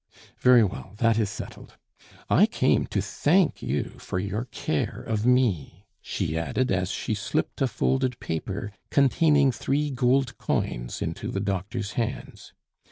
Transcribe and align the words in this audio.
"Very 0.39 0.63
well, 0.63 0.95
that 0.97 1.19
is 1.19 1.29
settled. 1.29 1.77
I 2.27 2.47
came 2.47 2.87
to 2.87 3.03
thank 3.03 3.61
you 3.61 3.97
for 3.99 4.17
your 4.17 4.45
care 4.45 5.03
of 5.05 5.27
me," 5.27 5.85
she 6.01 6.35
added, 6.35 6.71
as 6.71 6.89
she 6.89 7.13
slipped 7.13 7.61
a 7.61 7.67
folded 7.67 8.19
paper 8.19 8.71
containing 8.89 9.51
three 9.51 9.91
gold 9.91 10.39
coins 10.39 11.03
into 11.03 11.29
the 11.29 11.39
doctor's 11.39 11.91
hands. 11.91 12.51